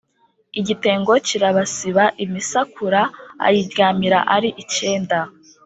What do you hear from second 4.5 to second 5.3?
icyenda,